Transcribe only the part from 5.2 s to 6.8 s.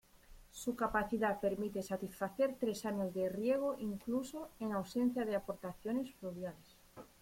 de aportaciones fluviales.